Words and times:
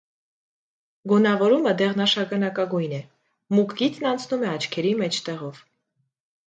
Գունավորումը 1.11 1.75
դեղնաշագանակագույն 1.83 2.97
է, 3.01 3.03
մուգ 3.59 3.77
գիծն 3.83 4.11
անցնում 4.15 4.49
է 4.49 4.53
աչքերի 4.57 4.97
մեջտեղով։ 5.05 5.63